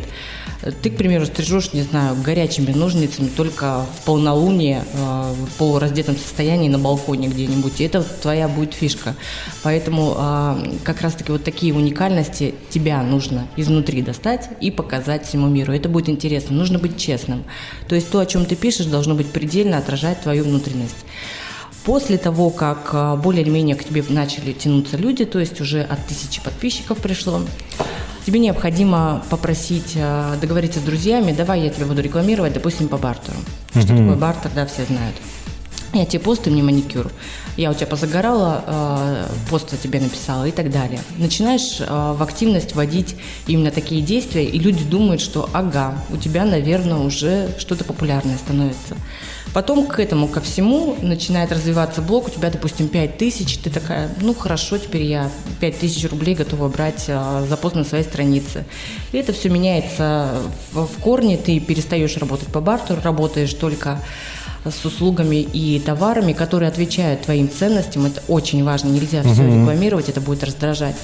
Ты, 0.81 0.89
к 0.89 0.97
примеру, 0.97 1.25
стрижешь, 1.25 1.73
не 1.73 1.83
знаю, 1.83 2.15
горячими 2.15 2.71
ножницами 2.71 3.27
только 3.27 3.85
в 3.85 4.05
полнолуние, 4.05 4.83
э, 4.91 5.33
в 5.33 5.57
полураздетом 5.57 6.17
состоянии 6.17 6.67
на 6.67 6.79
балконе 6.79 7.27
где-нибудь. 7.27 7.79
И 7.79 7.83
это 7.83 8.03
твоя 8.03 8.47
будет 8.47 8.73
фишка. 8.73 9.15
Поэтому 9.61 10.15
э, 10.17 10.77
как 10.83 11.01
раз-таки 11.01 11.31
вот 11.31 11.43
такие 11.43 11.73
уникальности 11.73 12.55
тебя 12.69 13.03
нужно 13.03 13.47
изнутри 13.55 14.01
достать 14.01 14.49
и 14.59 14.71
показать 14.71 15.27
всему 15.27 15.47
миру. 15.47 15.73
Это 15.73 15.89
будет 15.89 16.09
интересно. 16.09 16.55
Нужно 16.55 16.79
быть 16.79 16.97
честным. 16.97 17.43
То 17.87 17.95
есть 17.95 18.09
то, 18.09 18.19
о 18.19 18.25
чем 18.25 18.45
ты 18.45 18.55
пишешь, 18.55 18.87
должно 18.87 19.13
быть 19.13 19.27
предельно 19.27 19.77
отражать 19.77 20.21
твою 20.21 20.43
внутренность. 20.43 21.05
После 21.87 22.17
того, 22.17 22.49
как 22.49 22.89
э, 22.91 23.15
более-менее 23.15 23.77
к 23.77 23.83
тебе 23.85 24.03
начали 24.09 24.51
тянуться 24.51 24.97
люди, 24.97 25.23
то 25.23 25.39
есть 25.39 25.61
уже 25.61 25.83
от 25.83 26.05
тысячи 26.05 26.43
подписчиков 26.43 26.97
пришло, 26.97 27.39
тебе 28.25 28.39
необходимо 28.39 29.23
попросить, 29.29 29.93
э, 29.95 30.35
договориться 30.41 30.81
с 30.81 30.83
друзьями, 30.83 31.31
давай 31.31 31.61
я 31.61 31.69
тебя 31.69 31.85
буду 31.85 32.01
рекламировать, 32.01 32.51
допустим, 32.51 32.89
по 32.89 32.97
бартеру. 32.97 33.37
Что 33.69 33.87
такое 33.87 34.17
бартер, 34.17 34.51
да, 34.53 34.65
все 34.65 34.83
знают. 34.83 35.15
Я 35.93 36.05
тебе 36.05 36.19
пост, 36.19 36.45
мне 36.47 36.61
маникюр. 36.61 37.11
Я 37.55 37.71
у 37.71 37.73
тебя 37.73 37.87
позагорала, 37.87 38.63
э, 38.67 39.25
пост 39.49 39.73
о 39.73 39.77
тебе 39.77 39.99
написала 39.99 40.45
и 40.45 40.51
так 40.51 40.69
далее. 40.69 40.99
Начинаешь 41.17 41.77
э, 41.79 41.85
в 41.85 42.21
активность 42.21 42.75
вводить 42.75 43.15
именно 43.47 43.71
такие 43.71 44.01
действия, 44.01 44.45
и 44.45 44.59
люди 44.59 44.83
думают, 44.83 45.21
что 45.21 45.49
ага, 45.53 45.95
у 46.09 46.17
тебя, 46.17 46.45
наверное, 46.45 46.97
уже 46.97 47.49
что-то 47.57 47.83
популярное 47.85 48.37
становится. 48.37 48.95
Потом 49.53 49.87
к 49.87 49.99
этому, 49.99 50.27
ко 50.27 50.41
всему, 50.41 50.97
начинает 51.01 51.51
развиваться 51.51 52.01
блог, 52.01 52.27
у 52.27 52.29
тебя, 52.29 52.51
допустим, 52.51 52.89
5 52.89 53.17
тысяч, 53.17 53.57
ты 53.57 53.69
такая, 53.69 54.09
ну 54.21 54.35
хорошо, 54.35 54.77
теперь 54.77 55.03
я 55.03 55.31
5 55.61 55.79
тысяч 55.79 56.07
рублей 56.09 56.35
готова 56.35 56.67
брать 56.67 57.05
э, 57.07 57.45
за 57.47 57.57
пост 57.57 57.75
на 57.75 57.85
своей 57.85 58.03
странице. 58.03 58.65
И 59.13 59.17
это 59.17 59.31
все 59.31 59.49
меняется 59.49 60.31
в, 60.73 60.85
в 60.85 61.01
корне, 61.01 61.37
ты 61.37 61.59
перестаешь 61.59 62.17
работать 62.17 62.49
по 62.49 62.59
бартеру, 62.59 63.01
работаешь 63.01 63.53
только 63.53 64.01
с 64.65 64.85
услугами 64.85 65.37
и 65.37 65.79
товарами, 65.79 66.33
которые 66.33 66.69
отвечают 66.69 67.21
твоим 67.21 67.49
ценностям. 67.49 68.05
Это 68.05 68.21
очень 68.27 68.63
важно. 68.63 68.89
Нельзя 68.89 69.23
все 69.23 69.45
рекламировать, 69.45 70.09
это 70.09 70.21
будет 70.21 70.43
раздражать. 70.43 70.95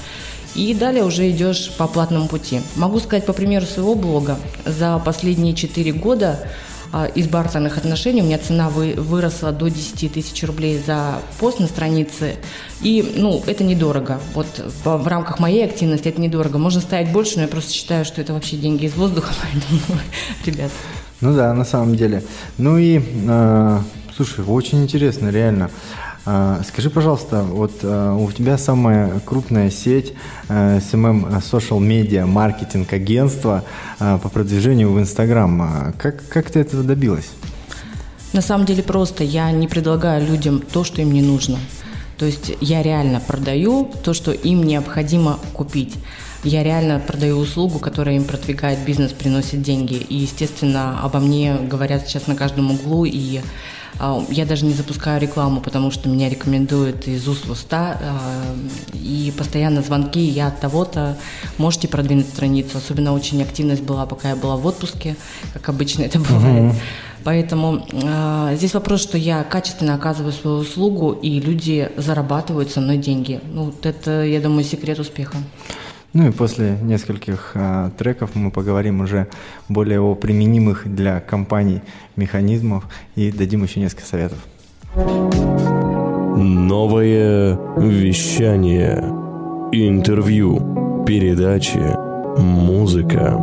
И 0.54 0.72
далее 0.72 1.04
уже 1.04 1.28
идешь 1.30 1.72
по 1.76 1.88
платному 1.88 2.28
пути. 2.28 2.60
Могу 2.76 3.00
сказать 3.00 3.26
по 3.26 3.32
примеру 3.32 3.66
своего 3.66 3.94
блога. 3.94 4.38
За 4.64 5.00
последние 5.04 5.54
4 5.54 5.92
года 5.92 6.46
а, 6.92 7.06
из 7.06 7.26
бартерных 7.26 7.76
отношений 7.76 8.22
у 8.22 8.24
меня 8.24 8.38
цена 8.38 8.68
вы, 8.68 8.94
выросла 8.96 9.50
до 9.50 9.68
10 9.68 10.12
тысяч 10.12 10.44
рублей 10.44 10.80
за 10.86 11.20
пост 11.40 11.58
на 11.58 11.66
странице. 11.66 12.36
И, 12.82 13.14
ну, 13.16 13.42
это 13.48 13.64
недорого. 13.64 14.20
Вот 14.32 14.46
в, 14.84 14.98
в 14.98 15.08
рамках 15.08 15.40
моей 15.40 15.64
активности 15.64 16.06
это 16.06 16.20
недорого. 16.20 16.58
Можно 16.58 16.80
ставить 16.80 17.10
больше, 17.10 17.34
но 17.34 17.42
я 17.42 17.48
просто 17.48 17.72
считаю, 17.72 18.04
что 18.04 18.20
это 18.20 18.32
вообще 18.32 18.56
деньги 18.56 18.84
из 18.84 18.94
воздуха. 18.94 19.34
Поэтому, 19.42 20.00
ребят, 20.46 20.70
ну 21.24 21.34
да, 21.34 21.54
на 21.54 21.64
самом 21.64 21.96
деле. 21.96 22.22
Ну 22.58 22.76
и, 22.76 23.00
э, 23.02 23.78
слушай, 24.14 24.44
очень 24.44 24.82
интересно, 24.82 25.30
реально. 25.30 25.70
Э, 26.26 26.60
скажи, 26.68 26.90
пожалуйста, 26.90 27.42
вот 27.42 27.72
э, 27.82 28.16
у 28.20 28.30
тебя 28.30 28.58
самая 28.58 29.20
крупная 29.20 29.70
сеть 29.70 30.12
э, 30.50 30.80
SMM 30.80 31.40
Social 31.40 31.80
Media 31.80 32.26
маркетинг 32.26 32.92
агентство 32.92 33.64
э, 34.00 34.18
по 34.22 34.28
продвижению 34.28 34.92
в 34.92 35.00
Инстаграм. 35.00 35.94
Как, 35.96 36.28
как 36.28 36.50
ты 36.50 36.60
этого 36.60 36.82
добилась? 36.82 37.30
На 38.34 38.42
самом 38.42 38.66
деле 38.66 38.82
просто 38.82 39.24
я 39.24 39.50
не 39.50 39.66
предлагаю 39.66 40.26
людям 40.26 40.60
то, 40.60 40.84
что 40.84 41.00
им 41.00 41.10
не 41.10 41.22
нужно. 41.22 41.56
То 42.18 42.26
есть 42.26 42.52
я 42.60 42.82
реально 42.82 43.20
продаю 43.26 43.90
то, 44.04 44.12
что 44.12 44.30
им 44.30 44.62
необходимо 44.62 45.38
купить. 45.54 45.94
Я 46.44 46.62
реально 46.62 47.00
продаю 47.00 47.38
услугу, 47.38 47.78
которая 47.78 48.16
им 48.16 48.24
продвигает 48.24 48.78
бизнес, 48.80 49.12
приносит 49.12 49.62
деньги. 49.62 49.94
И, 49.94 50.16
естественно, 50.16 51.00
обо 51.02 51.18
мне 51.18 51.56
говорят 51.56 52.06
сейчас 52.06 52.26
на 52.26 52.36
каждом 52.36 52.70
углу, 52.70 53.06
и 53.06 53.40
а, 53.98 54.22
я 54.28 54.44
даже 54.44 54.66
не 54.66 54.74
запускаю 54.74 55.20
рекламу, 55.20 55.62
потому 55.62 55.90
что 55.90 56.10
меня 56.10 56.28
рекомендуют 56.28 57.08
из 57.08 57.26
уст 57.28 57.46
в 57.46 57.50
уста, 57.50 57.98
а, 57.98 58.54
и 58.92 59.32
постоянно 59.36 59.80
звонки, 59.80 60.20
я 60.20 60.48
от 60.48 60.60
того-то, 60.60 61.16
можете 61.56 61.88
продвинуть 61.88 62.28
страницу. 62.28 62.76
Особенно 62.76 63.14
очень 63.14 63.42
активность 63.42 63.82
была, 63.82 64.04
пока 64.04 64.30
я 64.30 64.36
была 64.36 64.56
в 64.56 64.66
отпуске, 64.66 65.16
как 65.54 65.68
обычно 65.70 66.02
это 66.02 66.18
бывает. 66.18 66.74
Поэтому 67.24 67.86
э, 67.90 68.54
здесь 68.54 68.74
вопрос, 68.74 69.00
что 69.00 69.16
я 69.16 69.44
качественно 69.44 69.94
оказываю 69.94 70.32
свою 70.34 70.58
услугу, 70.58 71.12
и 71.12 71.40
люди 71.40 71.90
зарабатывают 71.96 72.70
со 72.70 72.82
мной 72.82 72.98
деньги. 72.98 73.40
Ну, 73.50 73.64
вот 73.64 73.86
это, 73.86 74.24
я 74.24 74.40
думаю, 74.42 74.62
секрет 74.62 74.98
успеха. 74.98 75.38
Ну 76.14 76.28
и 76.28 76.30
после 76.30 76.78
нескольких 76.80 77.50
а, 77.54 77.90
треков 77.98 78.36
мы 78.36 78.52
поговорим 78.52 79.00
уже 79.00 79.26
более 79.68 80.00
о 80.00 80.14
применимых 80.14 80.82
для 80.86 81.18
компаний 81.18 81.82
механизмов 82.14 82.84
и 83.16 83.32
дадим 83.32 83.64
еще 83.64 83.80
несколько 83.80 84.06
советов. 84.06 84.38
Новое 86.36 87.58
вещание. 87.76 88.98
Интервью. 89.72 91.04
Передачи. 91.04 91.82
Музыка. 92.38 93.36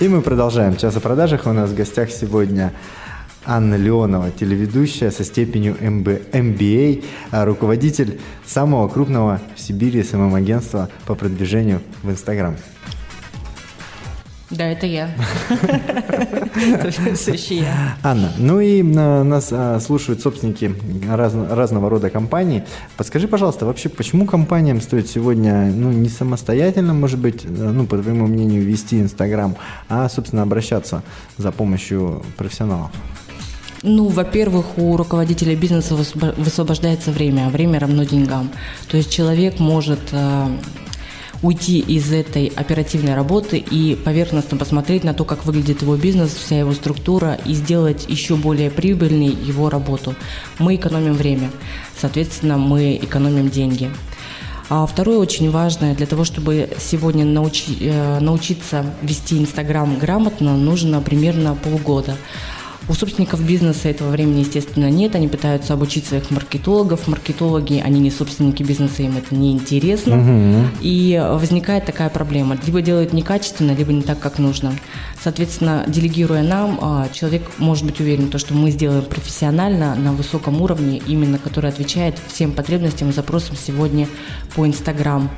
И 0.00 0.08
мы 0.08 0.20
продолжаем. 0.20 0.76
Час 0.76 0.94
о 0.94 1.00
продажах. 1.00 1.46
У 1.46 1.52
нас 1.52 1.70
в 1.70 1.74
гостях 1.74 2.10
сегодня 2.10 2.74
Анна 3.44 3.76
Леонова, 3.76 4.30
телеведущая 4.30 5.10
со 5.10 5.24
степенью 5.24 5.76
MBA, 5.80 7.04
а 7.30 7.44
руководитель 7.44 8.20
самого 8.46 8.88
крупного 8.88 9.40
в 9.56 9.60
Сибири 9.60 10.02
СММ-агентства 10.02 10.88
по 11.06 11.14
продвижению 11.14 11.80
в 12.02 12.10
Инстаграм. 12.10 12.56
Да, 14.50 14.64
это 14.64 14.86
я. 14.86 15.10
Анна, 18.02 18.32
ну 18.38 18.60
и 18.60 18.82
а, 18.96 19.22
нас 19.22 19.48
а, 19.52 19.78
слушают 19.78 20.22
собственники 20.22 20.74
разного 21.06 21.90
рода 21.90 22.08
компаний. 22.08 22.62
Подскажи, 22.96 23.28
пожалуйста, 23.28 23.66
вообще, 23.66 23.90
почему 23.90 24.24
компаниям 24.24 24.80
стоит 24.80 25.08
сегодня, 25.08 25.66
ну, 25.66 25.92
не 25.92 26.08
самостоятельно, 26.08 26.94
может 26.94 27.18
быть, 27.18 27.44
ну, 27.44 27.86
по 27.86 27.98
твоему 27.98 28.26
мнению, 28.26 28.62
вести 28.64 28.98
Инстаграм, 28.98 29.54
а, 29.90 30.08
собственно, 30.08 30.42
обращаться 30.42 31.02
за 31.36 31.52
помощью 31.52 32.22
профессионалов? 32.38 32.90
Ну, 33.82 34.08
во-первых, 34.08 34.76
у 34.76 34.96
руководителя 34.96 35.54
бизнеса 35.54 35.94
высвобождается 35.94 37.12
время, 37.12 37.46
а 37.46 37.50
время 37.50 37.78
равно 37.78 38.04
деньгам. 38.04 38.50
То 38.88 38.96
есть 38.96 39.10
человек 39.10 39.60
может 39.60 40.00
э, 40.10 40.48
уйти 41.42 41.78
из 41.78 42.12
этой 42.12 42.46
оперативной 42.46 43.14
работы 43.14 43.58
и 43.58 43.94
поверхностно 43.94 44.56
посмотреть 44.56 45.04
на 45.04 45.14
то, 45.14 45.24
как 45.24 45.46
выглядит 45.46 45.82
его 45.82 45.96
бизнес, 45.96 46.34
вся 46.34 46.58
его 46.58 46.72
структура 46.72 47.38
и 47.44 47.54
сделать 47.54 48.06
еще 48.08 48.34
более 48.34 48.70
прибыльной 48.70 49.28
его 49.28 49.70
работу. 49.70 50.14
Мы 50.58 50.74
экономим 50.74 51.14
время, 51.14 51.50
соответственно, 52.00 52.58
мы 52.58 52.96
экономим 52.96 53.48
деньги. 53.48 53.90
А 54.70 54.86
второе 54.86 55.18
очень 55.18 55.50
важное, 55.50 55.94
для 55.94 56.06
того, 56.06 56.24
чтобы 56.24 56.68
сегодня 56.78 57.24
научи, 57.24 57.76
э, 57.80 58.18
научиться 58.20 58.84
вести 59.02 59.38
Инстаграм 59.38 59.98
грамотно, 59.98 60.56
нужно 60.56 61.00
примерно 61.00 61.54
полгода. 61.54 62.16
У 62.88 62.94
собственников 62.94 63.44
бизнеса 63.44 63.90
этого 63.90 64.08
времени, 64.08 64.40
естественно, 64.40 64.88
нет. 64.90 65.14
Они 65.14 65.28
пытаются 65.28 65.74
обучить 65.74 66.06
своих 66.06 66.30
маркетологов. 66.30 67.06
Маркетологи, 67.06 67.82
они 67.84 68.00
не 68.00 68.10
собственники 68.10 68.62
бизнеса, 68.62 69.02
им 69.02 69.18
это 69.18 69.34
не 69.34 69.52
интересно. 69.52 70.16
Угу. 70.16 70.68
И 70.80 71.22
возникает 71.34 71.84
такая 71.84 72.08
проблема. 72.08 72.56
Либо 72.64 72.80
делают 72.80 73.12
некачественно, 73.12 73.72
либо 73.72 73.92
не 73.92 74.00
так, 74.00 74.18
как 74.18 74.38
нужно. 74.38 74.72
Соответственно, 75.22 75.84
делегируя 75.86 76.42
нам, 76.42 76.78
а, 76.80 77.08
человек 77.12 77.42
может 77.58 77.84
быть 77.84 78.00
уверен, 78.00 78.30
то, 78.30 78.38
что 78.38 78.54
мы 78.54 78.70
сделаем 78.70 79.04
профессионально, 79.04 79.94
на 79.94 80.12
высоком 80.12 80.62
уровне, 80.62 81.02
именно 81.06 81.38
который 81.38 81.68
отвечает 81.68 82.16
всем 82.28 82.52
потребностям 82.52 83.10
и 83.10 83.12
запросам 83.12 83.56
сегодня 83.56 84.08
по 84.54 84.66
Инстаграм. 84.66 85.30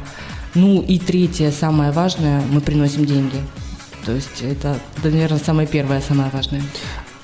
Ну 0.55 0.83
и 0.83 0.99
третье, 0.99 1.51
самое 1.51 1.91
важное, 1.91 2.43
мы 2.51 2.61
приносим 2.61 3.07
деньги. 3.07 3.37
То 4.05 4.13
есть 4.13 4.43
это, 4.43 4.79
наверное, 5.03 5.39
самое 5.39 5.67
первое, 5.67 6.01
самое 6.01 6.31
важное. 6.31 6.63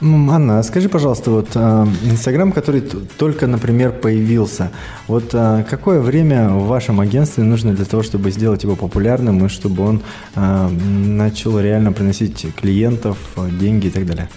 Анна, 0.01 0.63
скажи, 0.63 0.91
пожалуйста, 0.91 1.31
вот 1.31 1.49
а, 1.55 1.89
Инстаграм, 2.05 2.53
который 2.53 2.83
только, 2.83 3.47
например, 3.47 3.93
появился, 3.93 4.71
вот 5.09 5.31
а, 5.33 5.63
какое 5.63 6.01
время 6.01 6.51
в 6.51 6.67
вашем 6.67 7.01
агентстве 7.01 7.45
нужно 7.45 7.73
для 7.73 7.87
того, 7.87 8.03
чтобы 8.03 8.31
сделать 8.31 8.63
его 8.63 8.77
популярным 8.77 9.47
и 9.47 9.49
чтобы 9.49 9.85
он 9.85 10.03
а, 10.35 10.69
начал 10.69 11.59
реально 11.59 11.93
приносить 11.93 12.47
клиентов, 12.57 13.17
деньги 13.59 13.87
и 13.87 13.91
так 13.91 14.05
далее? 14.05 14.29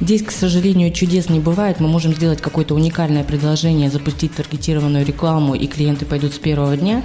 Здесь, 0.00 0.22
к 0.22 0.32
сожалению, 0.32 0.92
чудес 0.92 1.30
не 1.30 1.38
бывает. 1.38 1.80
Мы 1.80 1.88
можем 1.88 2.12
сделать 2.14 2.42
какое-то 2.42 2.74
уникальное 2.74 3.22
предложение, 3.24 3.90
запустить 3.90 4.34
таргетированную 4.34 5.06
рекламу, 5.06 5.54
и 5.54 5.66
клиенты 5.66 6.04
пойдут 6.04 6.34
с 6.34 6.38
первого 6.38 6.76
дня, 6.76 7.02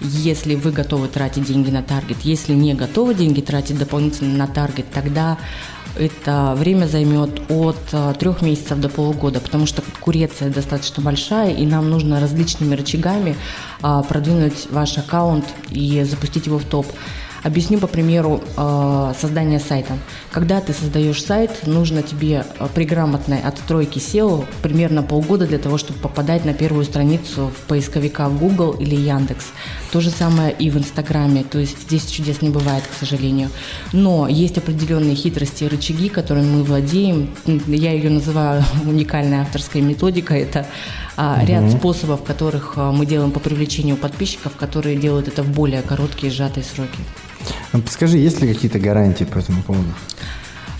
если 0.00 0.54
вы 0.54 0.70
готовы 0.70 1.08
тратить 1.08 1.44
деньги 1.44 1.70
на 1.70 1.82
таргет. 1.82 2.18
Если 2.22 2.54
не 2.54 2.74
готовы 2.74 3.14
деньги 3.14 3.40
тратить 3.40 3.76
дополнительно 3.76 4.38
на 4.38 4.46
таргет, 4.46 4.86
тогда 4.94 5.36
это 5.98 6.54
время 6.56 6.86
займет 6.86 7.40
от 7.50 7.78
э, 7.92 8.14
трех 8.18 8.42
месяцев 8.42 8.78
до 8.78 8.88
полугода, 8.88 9.40
потому 9.40 9.66
что 9.66 9.82
конкуренция 9.82 10.50
достаточно 10.50 11.02
большая, 11.02 11.52
и 11.52 11.66
нам 11.66 11.90
нужно 11.90 12.20
различными 12.20 12.74
рычагами 12.74 13.36
а, 13.82 14.02
продвинуть 14.02 14.68
ваш 14.70 14.96
аккаунт 14.98 15.44
и 15.70 16.02
запустить 16.04 16.46
его 16.46 16.58
в 16.58 16.64
топ. 16.64 16.86
Объясню 17.44 17.78
по 17.78 17.86
примеру 17.86 18.42
э, 18.56 19.12
создания 19.18 19.60
сайта. 19.60 19.96
Когда 20.32 20.60
ты 20.60 20.72
создаешь 20.72 21.22
сайт, 21.22 21.66
нужно 21.66 22.02
тебе 22.02 22.44
э, 22.58 22.66
при 22.74 22.84
грамотной 22.84 23.40
отстройке 23.40 24.00
SEO 24.00 24.44
примерно 24.62 25.02
полгода 25.02 25.46
для 25.46 25.58
того, 25.58 25.78
чтобы 25.78 26.00
попадать 26.00 26.44
на 26.44 26.52
первую 26.52 26.84
страницу 26.84 27.52
в 27.56 27.68
поисковика 27.68 28.28
Google 28.28 28.72
или 28.72 28.96
Яндекс. 28.96 29.46
То 29.92 30.00
же 30.00 30.10
самое 30.10 30.52
и 30.52 30.68
в 30.68 30.76
Инстаграме, 30.76 31.44
то 31.44 31.58
есть 31.58 31.82
здесь 31.82 32.06
чудес 32.06 32.42
не 32.42 32.50
бывает, 32.50 32.82
к 32.84 32.98
сожалению. 32.98 33.50
Но 33.92 34.26
есть 34.26 34.58
определенные 34.58 35.14
хитрости 35.14 35.64
и 35.64 35.68
рычаги, 35.68 36.08
которыми 36.08 36.56
мы 36.56 36.62
владеем. 36.64 37.30
Я 37.66 37.92
ее 37.92 38.10
называю 38.10 38.64
уникальной 38.84 39.38
авторской 39.38 39.80
методикой. 39.80 40.40
Это 40.40 40.66
а, 41.16 41.44
ряд 41.44 41.70
способов, 41.70 42.22
которых 42.24 42.74
а, 42.76 42.92
мы 42.92 43.06
делаем 43.06 43.30
по 43.30 43.40
привлечению 43.40 43.96
подписчиков, 43.96 44.56
которые 44.56 44.96
делают 44.96 45.28
это 45.28 45.42
в 45.42 45.50
более 45.50 45.82
короткие 45.82 46.32
сжатые 46.32 46.64
сроки. 46.64 46.98
Подскажи, 47.72 48.18
есть 48.18 48.40
ли 48.40 48.52
какие-то 48.52 48.78
гарантии 48.78 49.24
по 49.24 49.38
этому 49.38 49.62
поводу? 49.62 49.92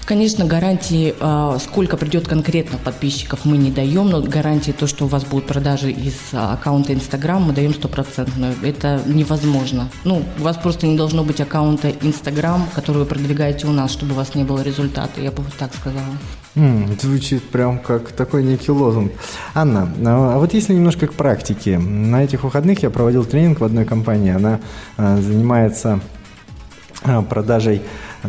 Конечно, 0.09 0.47
гарантии, 0.47 1.15
а, 1.21 1.59
сколько 1.59 1.99
придет 1.99 2.27
конкретно 2.27 2.79
подписчиков, 2.79 3.45
мы 3.45 3.59
не 3.59 3.71
даем, 3.71 4.09
но 4.09 4.23
гарантии 4.23 4.73
то, 4.73 4.87
что 4.87 5.05
у 5.05 5.07
вас 5.07 5.27
будут 5.27 5.47
продажи 5.47 5.91
из 5.91 6.15
аккаунта 6.33 6.95
Инстаграм, 6.95 7.43
мы 7.43 7.53
даем 7.53 7.75
стопроцентную. 7.75 8.55
Это 8.63 9.03
невозможно. 9.05 9.91
Ну, 10.05 10.23
у 10.39 10.43
вас 10.43 10.57
просто 10.57 10.87
не 10.87 10.97
должно 10.97 11.25
быть 11.25 11.43
аккаунта 11.43 11.91
Инстаграм, 12.01 12.67
который 12.75 12.99
вы 12.99 13.05
продвигаете 13.05 13.67
у 13.67 13.73
нас, 13.73 13.93
чтобы 13.93 14.13
у 14.13 14.15
вас 14.15 14.35
не 14.35 14.45
было 14.45 14.63
результата, 14.63 15.21
я 15.21 15.31
бы 15.31 15.45
так 15.59 15.75
сказала. 15.75 16.17
Mm, 16.55 16.99
звучит 17.03 17.43
прям 17.51 17.79
как 17.79 18.13
такой 18.13 18.43
некий 18.45 18.73
лозунг. 18.73 19.13
Анна, 19.53 19.93
а 20.07 20.39
вот 20.39 20.55
если 20.55 20.73
немножко 20.73 21.07
к 21.07 21.13
практике. 21.13 21.77
На 21.77 22.25
этих 22.25 22.45
выходных 22.45 22.83
я 22.83 22.89
проводил 22.89 23.27
тренинг 23.27 23.61
в 23.61 23.65
одной 23.65 23.85
компании. 23.85 24.33
Она 24.33 24.59
а, 24.97 25.19
занимается 25.19 25.93
а, 25.93 26.01
продажей 27.29 27.83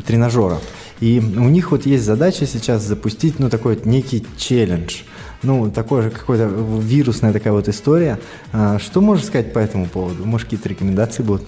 тренажеров. 0.06 0.62
И 1.00 1.20
у 1.20 1.48
них 1.50 1.72
вот 1.72 1.86
есть 1.86 2.04
задача 2.04 2.46
сейчас 2.46 2.84
запустить, 2.84 3.40
ну, 3.40 3.50
такой 3.50 3.76
вот 3.76 3.86
некий 3.86 4.26
челлендж. 4.38 4.98
Ну, 5.42 5.72
такой 5.72 6.04
же 6.04 6.10
какой-то 6.10 6.46
вирусная 6.82 7.32
такая 7.32 7.54
вот 7.54 7.70
история. 7.70 8.20
А, 8.52 8.78
что 8.80 9.00
можешь 9.00 9.26
сказать 9.26 9.54
по 9.54 9.60
этому 9.60 9.86
поводу? 9.86 10.26
Может, 10.26 10.48
какие-то 10.48 10.68
рекомендации 10.68 11.24
будут? 11.24 11.48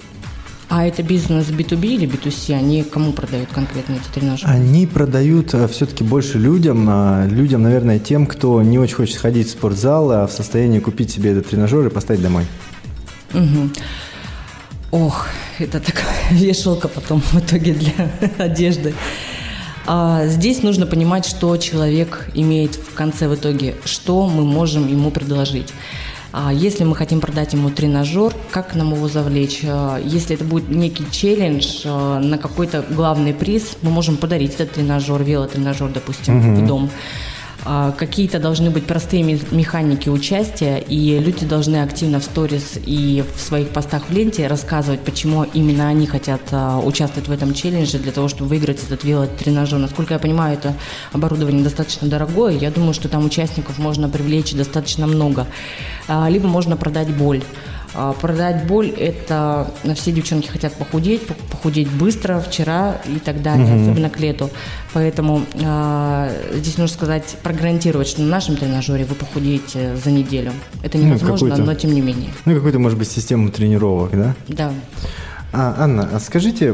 А 0.70 0.86
это 0.86 1.04
бизнес 1.04 1.50
B2B 1.50 1.86
или 1.86 2.08
B2C? 2.08 2.54
Они 2.56 2.84
кому 2.84 3.12
продают 3.12 3.50
конкретно 3.50 3.96
эти 3.96 4.08
тренажеры? 4.13 4.50
Они 4.50 4.88
продают 4.88 5.54
э, 5.54 5.68
все-таки 5.68 6.06
больше 6.06 6.38
людям. 6.38 6.86
А, 6.90 7.25
людям, 7.25 7.63
наверное, 7.63 8.00
тем, 8.00 8.25
кто 8.25 8.62
не 8.62 8.80
очень 8.80 8.96
хочет 8.96 9.18
ходить 9.18 9.48
в 9.48 9.51
спортзал, 9.51 10.12
а 10.12 10.28
в 10.28 10.32
состоянии 10.32 10.80
купить 10.80 11.12
себе 11.12 11.32
этот 11.32 11.50
тренажер 11.50 11.86
и 11.86 11.90
поставить 11.90 12.22
домой. 12.22 12.46
Угу. 13.34 13.70
Ох, 14.92 15.28
это 15.62 15.80
такая 15.80 16.15
вешалка 16.32 16.88
потом 16.88 17.22
в 17.22 17.36
итоге 17.39 17.74
для 17.74 18.12
одежды. 18.38 18.94
А 19.88 20.27
здесь 20.27 20.62
нужно 20.62 20.86
понимать, 20.86 21.25
что 21.25 21.58
человек 21.58 22.30
имеет 22.36 22.75
в 22.75 22.94
конце 22.94 23.27
в 23.27 23.36
итоге, 23.36 23.75
что 23.84 24.27
мы 24.27 24.44
можем 24.44 24.88
ему 24.88 25.10
предложить. 25.12 25.74
А 26.34 26.53
если 26.53 26.86
мы 26.86 26.96
хотим 26.96 27.20
продать 27.20 27.53
ему 27.53 27.70
тренажер, 27.70 28.34
как 28.51 28.74
нам 28.75 28.94
его 28.94 29.10
завлечь? 29.10 29.62
А, 29.63 30.00
если 30.00 30.36
это 30.36 30.46
будет 30.46 30.70
некий 30.70 31.06
челлендж 31.12 31.82
а, 31.84 32.20
на 32.20 32.38
какой-то 32.38 32.86
главный 32.89 33.34
приз, 33.34 33.75
мы 33.82 33.91
можем 33.91 34.15
подарить 34.15 34.53
этот 34.53 34.72
тренажер, 34.72 35.22
велотренажер, 35.24 35.89
допустим, 35.89 36.39
угу. 36.39 36.62
в 36.62 36.68
дом. 36.68 36.89
А, 37.63 37.91
какие-то 37.91 38.39
должны 38.39 38.72
быть 38.72 38.86
простые 38.86 39.24
механики 39.24 40.10
участия, 40.10 40.80
и 40.80 41.20
люди 41.20 41.46
должны 41.46 41.84
активно 41.84 42.20
в 42.20 42.24
сторис 42.24 42.80
и 42.86 43.24
в 43.36 43.39
своих 43.39 43.70
постах 43.70 44.03
в 44.10 44.12
ленте 44.12 44.48
рассказывать, 44.48 45.01
почему 45.01 45.44
именно 45.44 45.88
они 45.88 46.08
хотят 46.08 46.41
а, 46.51 46.80
участвовать 46.80 47.30
в 47.30 47.32
этом 47.32 47.53
челлендже 47.53 48.00
для 48.00 48.12
того, 48.12 48.27
чтобы 48.27 48.50
выиграть 48.50 48.84
этот 48.84 49.03
велотренажер. 49.03 49.77
Насколько 49.77 50.15
я 50.15 50.20
понимаю, 50.20 50.58
это 50.58 50.74
оборудование 51.12 51.63
достаточно 51.63 52.08
дорогое, 52.08 52.53
я 52.53 52.72
думаю, 52.72 52.94
что 52.94 53.10
там 53.10 53.25
участников 53.25 53.77
можно 53.77 54.10
привлечь 54.10 54.53
достаточно 54.53 55.06
много. 55.06 55.46
А, 56.08 56.27
либо 56.30 56.48
можно 56.48 56.77
продать 56.77 57.10
боль. 57.15 57.44
А, 57.93 58.13
продать 58.13 58.65
боль– 58.67 58.89
это 58.98 59.71
все 59.95 60.12
девчонки 60.12 60.48
хотят 60.48 60.74
похудеть, 60.74 61.27
похудеть 61.27 61.89
быстро, 61.89 62.39
вчера 62.39 62.98
и 63.05 63.19
так 63.19 63.41
далее, 63.41 63.75
угу. 63.75 63.83
особенно 63.83 64.10
к 64.10 64.19
лету. 64.19 64.50
Поэтому 64.93 65.41
э, 65.53 66.51
здесь 66.55 66.77
нужно 66.77 66.95
сказать, 66.95 67.38
прогарантировать, 67.43 68.07
что 68.07 68.21
на 68.21 68.27
нашем 68.27 68.55
тренажере 68.55 69.05
вы 69.05 69.15
похудеете 69.15 69.95
за 69.95 70.12
неделю. 70.12 70.51
Это 70.83 70.98
ну, 70.98 71.05
невозможно, 71.05 71.55
ну, 71.57 71.65
но 71.65 71.74
тем 71.75 71.93
не 71.93 72.01
менее. 72.01 72.29
Ну, 72.45 72.55
какую-то, 72.55 72.79
может 72.79 72.98
быть, 72.98 73.10
систему 73.10 73.50
тренировок, 73.50 74.12
да? 74.12 74.36
Да. 74.48 74.74
А, 75.53 75.75
Анна, 75.79 76.10
а 76.13 76.19
скажите, 76.19 76.74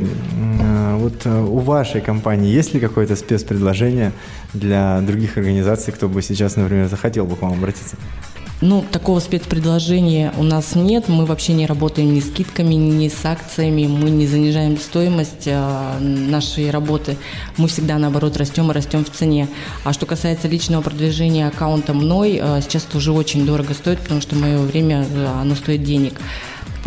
вот 0.98 1.26
э, 1.26 1.42
у 1.42 1.58
вашей 1.60 2.02
компании 2.02 2.52
есть 2.52 2.74
ли 2.74 2.80
какое-то 2.80 3.16
спецпредложение 3.16 4.12
для 4.54 5.02
других 5.02 5.38
организаций, 5.38 5.92
кто 5.94 6.08
бы 6.08 6.22
сейчас, 6.22 6.56
например, 6.58 6.88
захотел 6.88 7.26
бы 7.26 7.36
к 7.36 7.42
вам 7.42 7.54
обратиться? 7.54 7.98
Ну, 8.60 8.84
такого 8.92 9.20
спецпредложения 9.20 10.34
у 10.36 10.42
нас 10.42 10.74
нет. 10.74 11.10
Мы 11.10 11.28
вообще 11.28 11.54
не 11.54 11.68
работаем 11.68 12.12
ни 12.12 12.20
с 12.20 12.28
скидками, 12.28 12.74
ни 12.74 13.08
с 13.08 13.24
акциями. 13.24 13.86
Мы 13.86 14.10
не 14.10 14.26
занижаем 14.26 14.78
стоимость 14.78 15.44
э, 15.46 16.00
нашей 16.00 16.72
работы. 16.72 17.18
Мы 17.58 17.68
всегда, 17.68 18.00
наоборот, 18.00 18.36
растем 18.36 18.72
и 18.72 18.74
растем 18.74 19.06
в 19.06 19.12
цене. 19.12 19.48
А 19.84 19.94
что 19.94 20.08
касается 20.08 20.48
личного 20.48 20.82
продвижения 20.82 21.48
аккаунта 21.48 21.94
мной, 21.94 22.40
э, 22.42 22.62
сейчас 22.64 22.86
это 22.90 22.98
уже 22.98 23.12
очень 23.12 23.46
дорого 23.46 23.76
стоит, 23.76 24.00
потому 24.00 24.22
что 24.22 24.36
мое 24.36 24.58
время, 24.58 25.06
э, 25.08 25.26
оно 25.40 25.54
стоит 25.54 25.84
денег. 25.84 26.20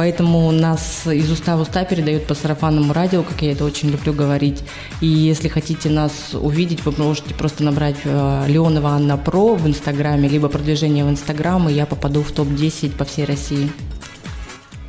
Поэтому 0.01 0.51
нас 0.51 1.07
из 1.07 1.31
уста 1.31 1.59
в 1.59 1.61
уста 1.61 1.85
передают 1.85 2.27
по 2.27 2.33
сарафанному 2.33 2.95
радио, 2.95 3.23
как 3.23 3.43
я 3.43 3.53
это 3.53 3.67
очень 3.67 3.91
люблю 3.91 4.15
говорить. 4.15 4.63
И 5.03 5.07
если 5.07 5.49
хотите 5.49 5.91
нас 5.91 6.31
увидеть, 6.33 6.87
вы 6.87 6.95
можете 6.97 7.35
просто 7.35 7.65
набрать 7.65 7.99
э, 8.05 8.45
Леонова 8.49 8.93
Анна 8.93 9.19
Про 9.19 9.57
в 9.57 9.67
Инстаграме, 9.67 10.27
либо 10.27 10.49
продвижение 10.49 11.05
в 11.05 11.11
Инстаграм, 11.11 11.69
и 11.69 11.75
я 11.75 11.85
попаду 11.85 12.23
в 12.23 12.33
топ-10 12.33 12.97
по 12.97 13.05
всей 13.05 13.27
России. 13.27 13.71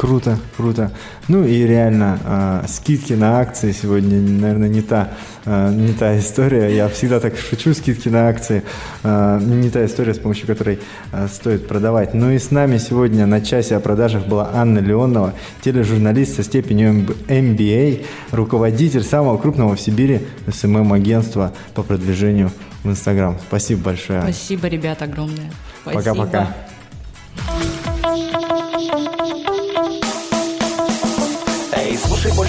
Круто, 0.02 0.40
круто. 0.58 0.92
Ну 1.28 1.46
и 1.46 1.62
реально, 1.68 2.18
э, 2.26 2.68
скидки 2.68 3.14
на 3.14 3.40
акции 3.40 3.72
сегодня, 3.72 4.20
наверное, 4.20 4.68
не 4.68 4.82
та, 4.82 5.12
э, 5.46 5.72
не 5.76 5.94
та 5.94 6.18
история. 6.18 6.76
Я 6.76 6.88
всегда 6.88 7.20
так 7.20 7.38
шучу, 7.38 7.76
скидки 7.76 8.10
на 8.10 8.28
акции. 8.28 8.64
Э, 9.04 9.40
не 9.40 9.70
та 9.70 9.86
история, 9.86 10.16
с 10.16 10.18
помощью 10.18 10.48
которой 10.48 10.80
э, 11.12 11.28
стоит 11.32 11.68
продавать. 11.68 12.16
Ну 12.16 12.32
и 12.32 12.40
с 12.40 12.50
нами 12.50 12.80
сегодня 12.80 13.28
на 13.28 13.42
часе 13.42 13.76
о 13.76 13.80
продажах 13.80 14.26
была 14.26 14.50
Анна 14.56 14.80
Леонова, 14.80 15.36
тележурналист 15.64 16.36
со 16.36 16.42
степенью 16.42 17.06
MBA, 17.28 18.04
руководитель 18.32 19.04
самого 19.04 19.38
крупного 19.38 19.76
в 19.76 19.80
Сибири 19.80 20.22
СММ-агентства 20.52 21.54
по 21.76 21.84
продвижению 21.84 22.50
в 22.84 22.90
Инстаграм. 22.90 23.38
Спасибо 23.48 23.84
большое. 23.84 24.24
Спасибо, 24.24 24.68
ребят, 24.68 25.04
огромное. 25.04 25.52
Пока-пока. 25.86 26.71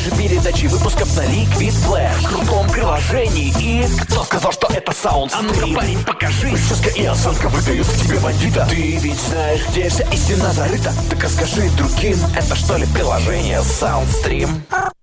Больше 0.03 0.17
передачи 0.17 0.67
выпусков 0.67 1.17
на 1.17 1.23
Liquid 1.23 1.75
Flash. 1.87 2.23
В 2.23 2.29
крутом 2.29 2.69
приложении 2.71 3.53
И 3.61 3.87
кто 4.03 4.25
сказал, 4.25 4.53
что 4.53 4.67
это 4.73 4.93
саунд? 4.93 5.33
А 5.35 5.43
ну-ка, 5.43 5.67
парень, 5.75 6.03
покажи. 6.05 6.51
Прическа 6.51 6.91
и 6.91 7.05
осанка 7.05 7.49
выдают 7.49 7.87
тебе 7.87 8.19
бандита. 8.19 8.67
Ты 8.69 8.97
ведь 8.97 9.21
знаешь, 9.21 9.61
где 9.71 9.89
вся 9.89 10.05
истина 10.11 10.53
зарыта. 10.53 10.93
Так 11.11 11.23
расскажи 11.23 11.71
другим 11.77 12.17
Это 12.35 12.57
что 12.57 12.77
ли 12.77 12.87
приложение 12.87 13.61
Soundstream? 13.61 14.51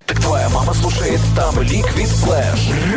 Так 0.05 0.19
твоя 0.21 0.49
мама 0.49 0.73
слушает 0.73 1.21
там 1.35 1.55
Liquid 1.59 2.09
Flash 2.23 2.93